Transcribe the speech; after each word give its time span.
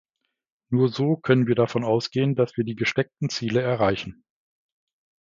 Nur 0.71 0.89
so 0.89 1.15
können 1.15 1.45
wir 1.45 1.53
davon 1.53 1.83
ausgehen, 1.83 2.33
dass 2.33 2.57
wir 2.57 2.63
die 2.63 2.73
gesteckten 2.75 3.29
Ziele 3.29 3.61
erreichen. 3.61 4.23